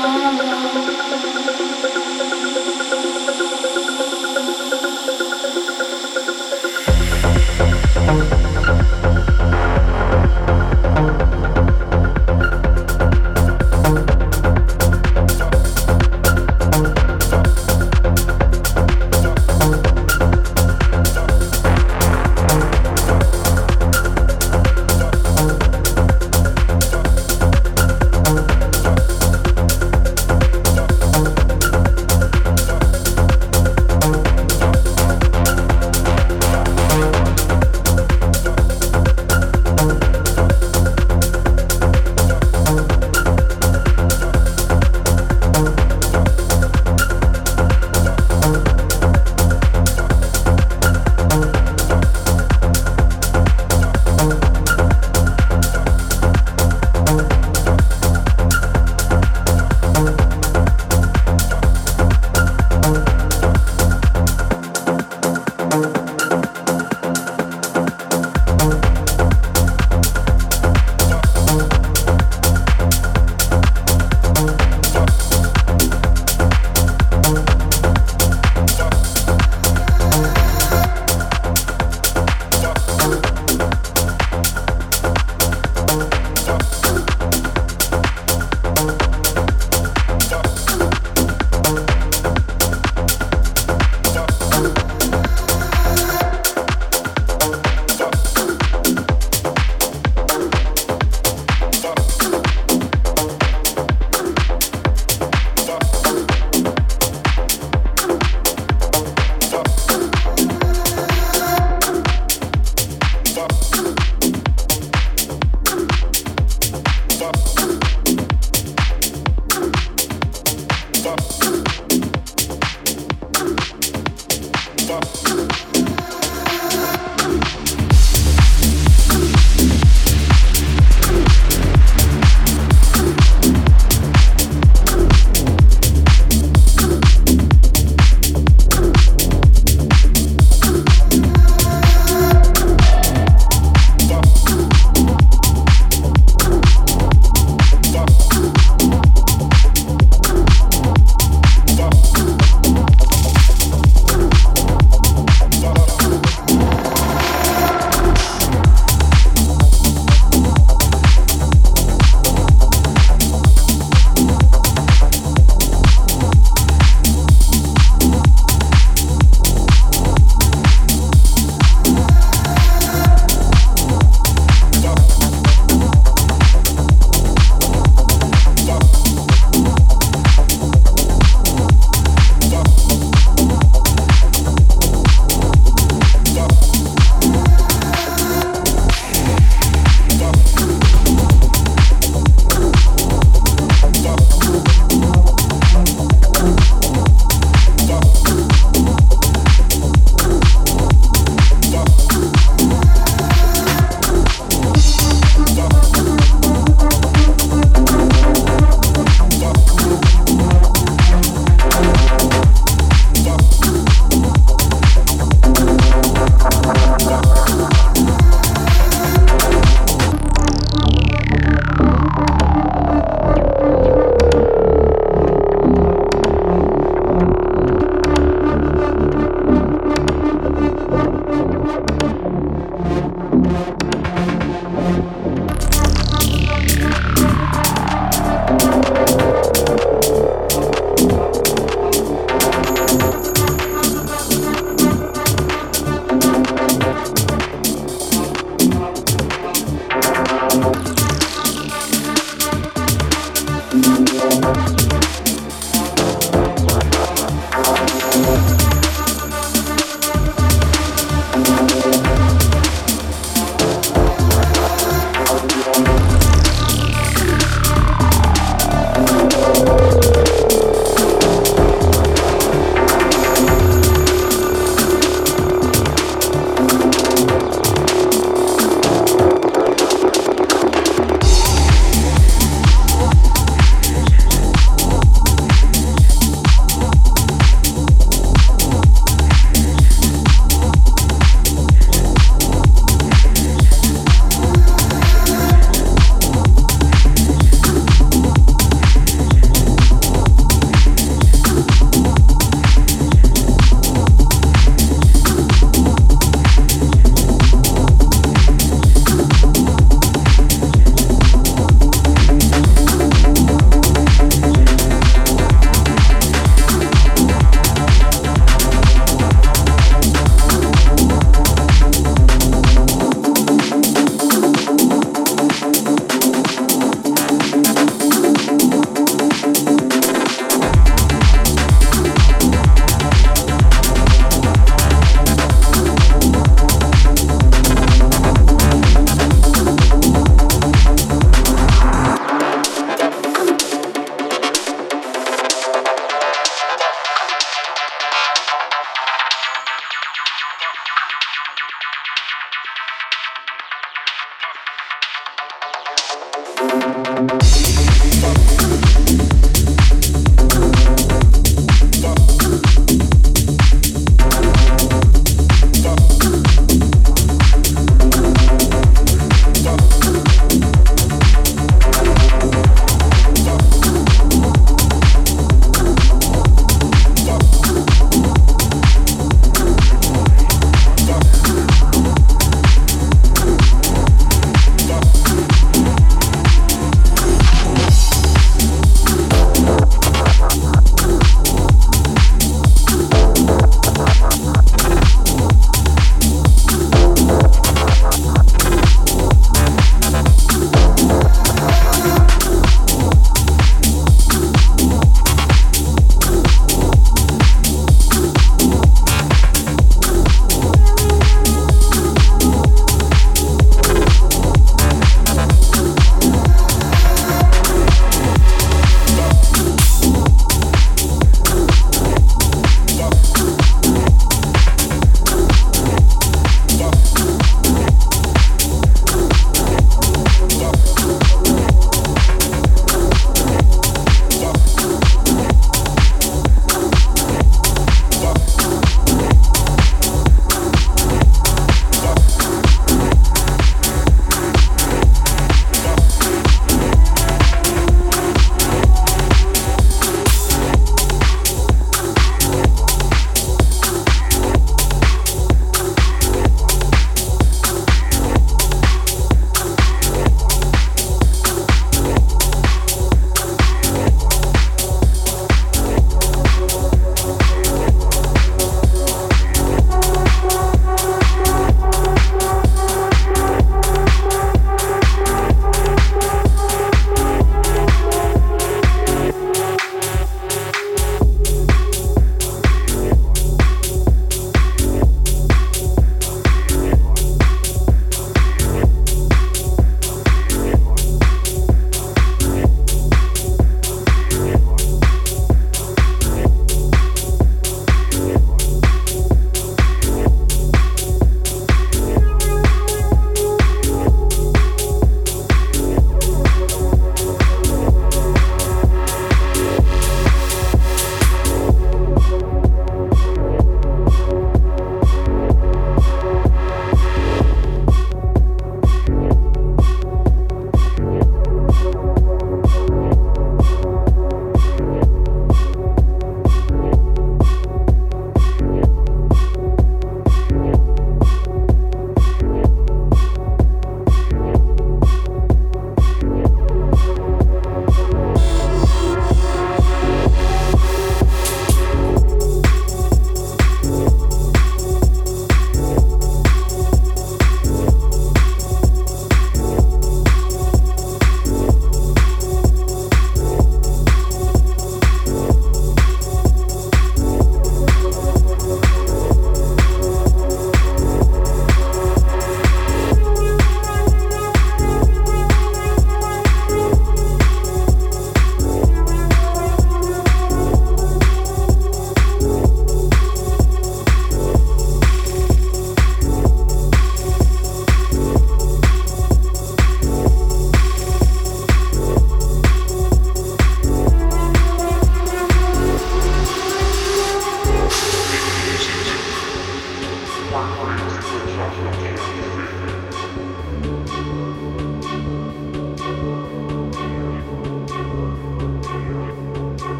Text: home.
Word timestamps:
home. 0.00 0.38